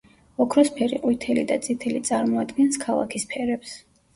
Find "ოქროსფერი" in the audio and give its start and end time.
0.45-0.99